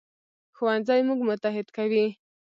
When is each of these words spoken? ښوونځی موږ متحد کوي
ښوونځی 0.57 0.99
موږ 1.07 1.19
متحد 1.27 1.67
کوي 1.77 2.05